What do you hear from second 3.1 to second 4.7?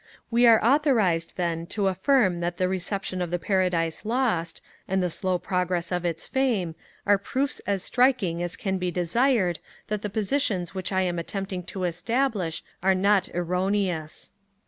of the Paradise Lost,